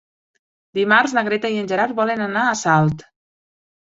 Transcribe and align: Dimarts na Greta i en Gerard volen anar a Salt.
Dimarts 0.77 1.13
na 1.17 1.23
Greta 1.29 1.51
i 1.57 1.61
en 1.65 1.69
Gerard 1.73 1.95
volen 2.03 2.25
anar 2.31 2.47
a 2.55 2.59
Salt. 2.63 3.07